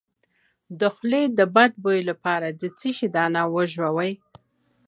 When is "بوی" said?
1.83-1.99